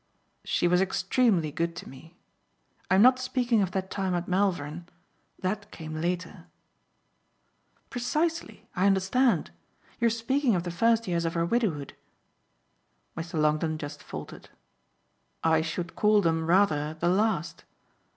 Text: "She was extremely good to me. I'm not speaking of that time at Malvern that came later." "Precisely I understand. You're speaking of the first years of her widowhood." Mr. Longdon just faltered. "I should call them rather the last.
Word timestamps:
"She 0.43 0.67
was 0.67 0.81
extremely 0.81 1.51
good 1.51 1.75
to 1.75 1.87
me. 1.87 2.17
I'm 2.89 3.03
not 3.03 3.19
speaking 3.19 3.61
of 3.61 3.69
that 3.73 3.91
time 3.91 4.15
at 4.15 4.27
Malvern 4.27 4.87
that 5.43 5.69
came 5.69 6.01
later." 6.01 6.47
"Precisely 7.91 8.67
I 8.75 8.87
understand. 8.87 9.51
You're 9.99 10.09
speaking 10.09 10.55
of 10.55 10.63
the 10.63 10.71
first 10.71 11.07
years 11.07 11.23
of 11.25 11.35
her 11.35 11.45
widowhood." 11.45 11.93
Mr. 13.15 13.39
Longdon 13.39 13.77
just 13.77 14.01
faltered. 14.01 14.49
"I 15.43 15.61
should 15.61 15.95
call 15.95 16.19
them 16.21 16.47
rather 16.47 16.95
the 16.95 17.07
last. 17.07 17.63